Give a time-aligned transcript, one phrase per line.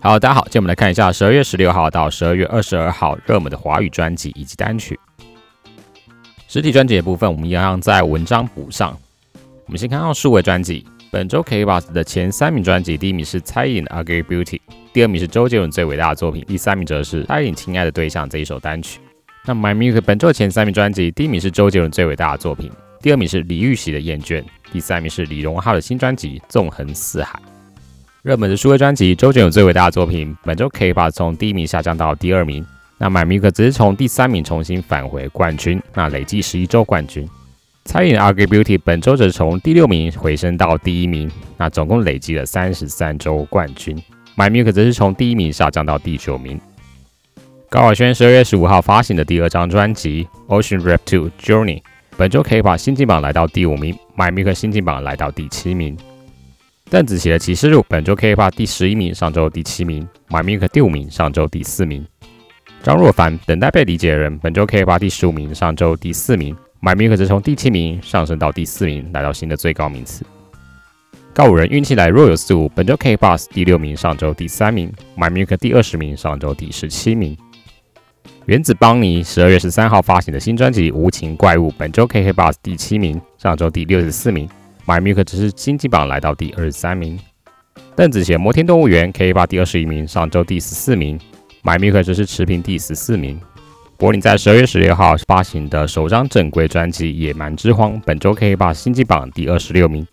[0.00, 4.98] 好，大家好，今天我们来看一下十二月十六号到十二月二十二号热门的华语专辑以及单曲。
[6.46, 8.96] 实体专辑的部分，我们一样在文章补上。
[9.66, 14.44] 我们先看到数位专辑，本周 k b o s 的前三名专辑，第一名是蔡依林的《Ugly Beauty》，
[14.92, 19.00] 第二名是周杰伦最伟大的作品，第三名则是蔡依林《亲爱的对象》这一首单曲。
[19.44, 22.70] 那 My Music 本周前三名专辑，第一名是周杰伦最伟大的作品，
[23.02, 24.40] 第二名是李玉玺的《厌倦》，
[24.72, 27.36] 第三名是李荣浩的新专辑《纵横四海》。
[28.22, 32.66] 热门的数位专辑，周杰伦最伟大的作品，本周 K Bus 从第一名下降到第二名。
[32.98, 37.28] 那 My Music 只是从第三名重新返回冠军，那累计十一周冠军。
[37.84, 43.96] 蔡依林的《Ugly Beauty》本周则从第六名回升到第一名，那总共累计了三十三周冠军。
[44.36, 46.60] My m u s 则是从第一名下降到第九名。
[47.68, 50.26] 高尔轩十二月十五号发行的第二张专辑
[50.60, 51.78] 《Ocean Rap to Journey》，
[52.16, 55.96] 本周 K 把新进榜来到第五名，My m u s 新进榜来到第七名。
[56.90, 62.02] 邓紫棋的《启示录》本周 K 把第十一名，上周第七名，My Music 第五名，上周第四名。
[62.82, 70.24] 张若凡《等待被理解的人》本周 K 把第十五名，上周第四名，My Music 则从第七名上升到第四名，来到新的最高名次。
[71.34, 77.36] 告五人运气来若有似无，本周 K Bus 第六名，上周第三名，My Music 第二十名，上周第十七名。
[78.46, 84.48] 原子邦尼十二月十三号发行的新专辑《无情怪物》，本周 KK Bus 第七名，上周第六十四名。
[84.88, 87.20] My Music 只是新进榜来到第二十三名。
[87.94, 91.20] 邓紫棋《摩天动物园》K 八第二十一名，上周第十四名。
[91.62, 93.38] My Music 只是持平第十四名。
[93.98, 100.06] 柏林在十二月十六号发行的首张正规专辑《野蛮之荒》，本周 K 八新进榜第二十六名。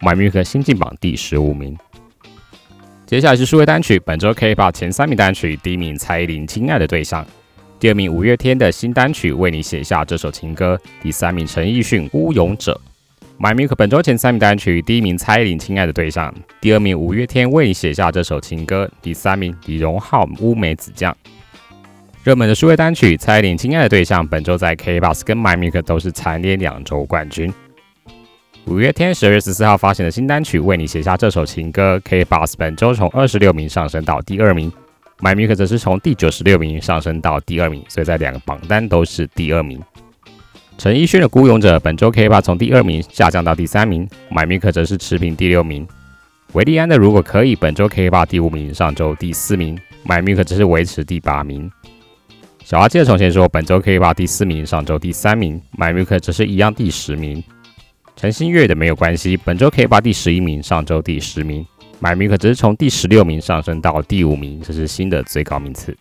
[0.00, 1.74] My Music 新进榜第十五名。
[3.06, 7.24] 接下来是数位单曲，本周 K 八前三名单曲，第一名蔡依林《亲爱的对象》。
[7.78, 12.78] 第二名五月天的新单曲《为你写下这首情歌》，第三名陈奕迅《孤勇者》。
[13.42, 21.10] My Music 本周前三名单曲：第一名蔡依林《亲爱的对象》，第二名五月天《为你写下这首情歌》，第三名李荣浩《乌梅子酱》。
[22.22, 27.50] 热门的数位单曲：蔡依林《亲爱的对象》本周在 K Bus 跟 My Music 都是蝉联两周冠军。
[28.66, 34.70] 五月天十二月十四号发行的新单曲《为你写下这首情歌》，K Bus 本周从二十六名上升到第二名。
[35.20, 39.80] My Music 则是从第九十六名上升到第二名，所以在两个榜单都是第二名。
[40.80, 45.86] 陈奕迅的《孤勇者》本周 K 把从第二名下降到第三名，My Music 则是持平第六名。
[46.54, 51.70] 维利安的《如果可以》本周 K 把第五名，上周第四名，My Music 则是维持第八名。
[52.64, 57.44] 小阿姐的重新说本周 K 把第四名，上周第三名，My Music 则是一样第十名。
[58.16, 61.62] 陈星月的《没有关系》本周 K 把第十一名，上周第十名。
[62.00, 65.94] My Music 只是从第十六名上升到第五名，这是新的最高名次。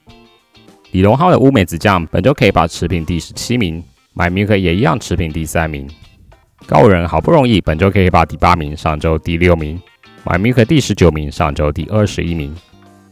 [0.92, 3.84] 李荣浩的《乌梅子酱》本周可以把持平第十七名
[4.20, 5.90] ，My Music 也一样持平第三名。
[6.66, 9.82] 高人好不容易本周可以把第八名，上周第六名
[10.26, 12.54] ，My Music 第十九名，上周第二十一名。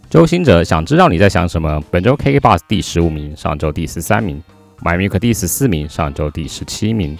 [0.09, 1.81] 周星哲想知道你在想什么？
[1.89, 4.43] 本周 K Bus 第十五名，上周第十三名
[4.81, 7.17] ，My m i k 第十四名，上周第十七名。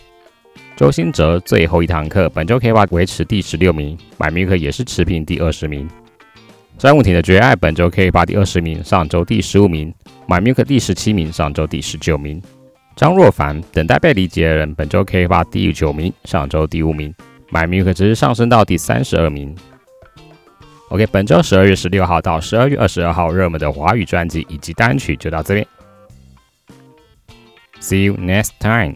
[0.75, 5.90] 周星哲最后一堂课，本周 K 把维持第十六名，My m i k 也是持平第二十名。
[6.78, 9.94] 詹姆廷的绝爱本周 K 把第二十名，上周第十五名
[10.28, 12.42] ，My m i k 第十七名，上周第十九名。
[12.97, 17.13] 张若凡等待被理解的人本周 K 发第九名，上周第五名
[17.52, 19.56] 买名可值上升到第三十二名。
[20.90, 25.68] OK，本周十二月十六号到十二月二十二号热门的华语专辑以及单曲就到这边。
[27.80, 28.96] See you next time.